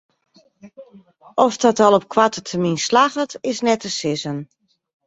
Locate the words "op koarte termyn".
1.99-2.77